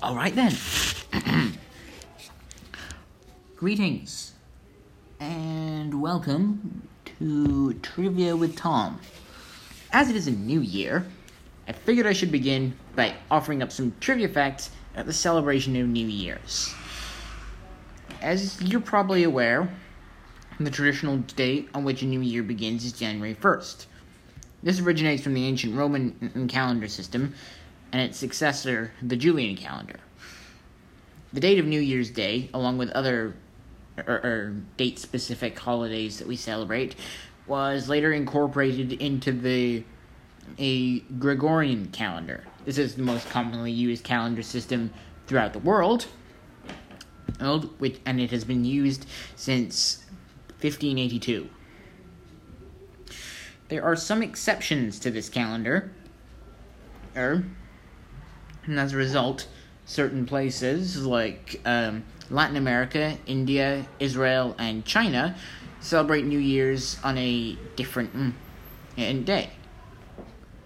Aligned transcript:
All 0.00 0.14
right 0.14 0.32
then. 0.32 0.56
Greetings 3.56 4.32
and 5.18 6.00
welcome 6.00 6.86
to 7.04 7.74
Trivia 7.74 8.36
with 8.36 8.54
Tom. 8.54 9.00
As 9.92 10.08
it 10.08 10.14
is 10.14 10.28
a 10.28 10.30
new 10.30 10.60
year, 10.60 11.04
I 11.66 11.72
figured 11.72 12.06
I 12.06 12.12
should 12.12 12.30
begin 12.30 12.76
by 12.94 13.14
offering 13.28 13.60
up 13.60 13.72
some 13.72 13.92
trivia 13.98 14.28
facts 14.28 14.70
at 14.94 15.06
the 15.06 15.12
celebration 15.12 15.74
of 15.74 15.88
New 15.88 16.06
Year's. 16.06 16.72
As 18.22 18.62
you're 18.62 18.80
probably 18.80 19.24
aware, 19.24 19.68
the 20.60 20.70
traditional 20.70 21.16
date 21.16 21.70
on 21.74 21.82
which 21.82 22.02
a 22.02 22.06
new 22.06 22.20
year 22.20 22.44
begins 22.44 22.84
is 22.84 22.92
January 22.92 23.34
1st. 23.34 23.86
This 24.62 24.78
originates 24.78 25.24
from 25.24 25.34
the 25.34 25.44
ancient 25.44 25.74
Roman 25.74 26.46
calendar 26.48 26.86
system 26.86 27.34
and 27.92 28.02
its 28.02 28.18
successor, 28.18 28.92
the 29.02 29.16
Julian 29.16 29.56
calendar. 29.56 30.00
The 31.32 31.40
date 31.40 31.58
of 31.58 31.66
New 31.66 31.80
Year's 31.80 32.10
Day, 32.10 32.48
along 32.54 32.78
with 32.78 32.90
other 32.90 33.34
er, 33.98 34.04
er, 34.06 34.12
er, 34.12 34.20
or, 34.24 34.30
or 34.30 34.54
date 34.76 34.98
specific 34.98 35.58
holidays 35.58 36.18
that 36.18 36.26
we 36.26 36.36
celebrate, 36.36 36.96
was 37.46 37.88
later 37.88 38.12
incorporated 38.12 38.92
into 38.92 39.32
the 39.32 39.84
a 40.58 41.00
Gregorian 41.00 41.88
calendar. 41.88 42.44
This 42.64 42.78
is 42.78 42.94
the 42.94 43.02
most 43.02 43.28
commonly 43.28 43.72
used 43.72 44.04
calendar 44.04 44.42
system 44.42 44.90
throughout 45.26 45.52
the 45.52 45.58
world, 45.58 46.06
and 47.40 48.20
it 48.20 48.30
has 48.30 48.44
been 48.44 48.64
used 48.64 49.06
since 49.36 50.04
1582. 50.60 51.48
There 53.68 53.84
are 53.84 53.96
some 53.96 54.22
exceptions 54.22 54.98
to 55.00 55.10
this 55.10 55.28
calendar, 55.28 55.92
er, 57.14 57.44
and 58.68 58.78
as 58.78 58.92
a 58.92 58.96
result, 58.96 59.48
certain 59.86 60.26
places 60.26 61.04
like 61.04 61.60
um, 61.64 62.04
Latin 62.30 62.56
America, 62.56 63.16
India, 63.26 63.86
Israel, 63.98 64.54
and 64.58 64.84
China 64.84 65.34
celebrate 65.80 66.24
New 66.24 66.38
Year's 66.38 66.98
on 67.02 67.16
a 67.16 67.56
different 67.76 68.14
mm, 68.14 69.24
day. 69.24 69.50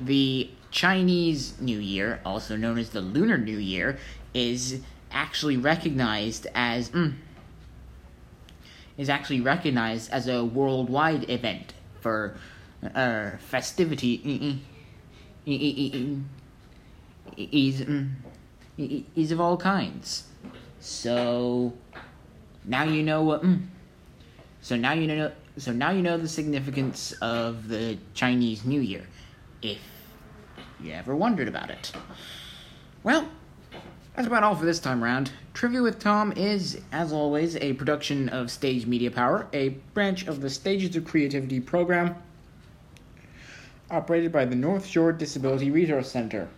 The 0.00 0.50
Chinese 0.70 1.60
New 1.60 1.78
Year, 1.78 2.20
also 2.24 2.56
known 2.56 2.78
as 2.78 2.90
the 2.90 3.00
Lunar 3.00 3.38
New 3.38 3.58
Year, 3.58 3.98
is 4.34 4.80
actually 5.12 5.56
recognized 5.56 6.46
as 6.54 6.90
mm, 6.90 7.14
is 8.98 9.08
actually 9.08 9.40
recognized 9.40 10.10
as 10.10 10.26
a 10.28 10.44
worldwide 10.44 11.30
event 11.30 11.72
for 12.00 12.36
uh, 12.94 13.30
festivity. 13.38 14.58
Is 15.46 15.92
mm, 15.92 16.22
is 17.36 19.30
of 19.32 19.40
all 19.40 19.56
kinds. 19.56 20.24
So 20.80 21.72
now 22.64 22.84
you 22.84 23.02
know 23.02 23.22
what. 23.22 23.42
Mm, 23.42 23.66
so 24.60 24.76
now 24.76 24.92
you 24.92 25.06
know. 25.06 25.32
So 25.58 25.72
now 25.72 25.90
you 25.90 26.02
know 26.02 26.16
the 26.16 26.28
significance 26.28 27.12
of 27.20 27.68
the 27.68 27.98
Chinese 28.14 28.64
New 28.64 28.80
Year, 28.80 29.06
if 29.60 29.80
you 30.80 30.92
ever 30.92 31.14
wondered 31.14 31.46
about 31.46 31.70
it. 31.70 31.92
Well, 33.02 33.28
that's 34.14 34.26
about 34.26 34.42
all 34.42 34.54
for 34.54 34.64
this 34.64 34.80
time 34.80 35.04
around. 35.04 35.30
Trivia 35.54 35.82
with 35.82 35.98
Tom 35.98 36.32
is, 36.32 36.80
as 36.92 37.12
always, 37.12 37.56
a 37.56 37.74
production 37.74 38.28
of 38.30 38.50
Stage 38.50 38.86
Media 38.86 39.10
Power, 39.10 39.46
a 39.52 39.70
branch 39.94 40.26
of 40.26 40.40
the 40.40 40.48
Stages 40.48 40.96
of 40.96 41.04
Creativity 41.04 41.60
program 41.60 42.16
operated 43.90 44.32
by 44.32 44.44
the 44.44 44.56
North 44.56 44.86
Shore 44.86 45.12
Disability 45.12 45.70
Resource 45.70 46.10
Center. 46.10 46.48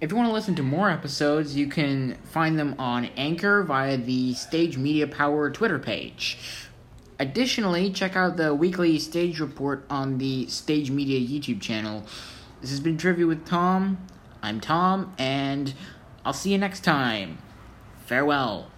If 0.00 0.10
you 0.10 0.16
want 0.16 0.30
to 0.30 0.32
listen 0.32 0.54
to 0.54 0.62
more 0.62 0.88
episodes, 0.90 1.54
you 1.54 1.66
can 1.66 2.16
find 2.24 2.58
them 2.58 2.74
on 2.78 3.10
Anchor 3.18 3.62
via 3.62 3.98
the 3.98 4.32
Stage 4.32 4.78
Media 4.78 5.06
Power 5.06 5.50
Twitter 5.50 5.78
page. 5.78 6.38
Additionally, 7.18 7.92
check 7.92 8.16
out 8.16 8.38
the 8.38 8.54
weekly 8.54 8.98
stage 8.98 9.40
report 9.40 9.84
on 9.90 10.16
the 10.16 10.46
Stage 10.46 10.90
Media 10.90 11.20
YouTube 11.20 11.60
channel. 11.60 12.06
This 12.62 12.70
has 12.70 12.80
been 12.80 12.96
Trivia 12.96 13.26
with 13.26 13.44
Tom. 13.44 13.98
I'm 14.42 14.58
Tom, 14.58 15.12
and 15.18 15.74
I'll 16.24 16.32
see 16.32 16.52
you 16.52 16.56
next 16.56 16.80
time. 16.80 17.36
Farewell. 18.06 18.70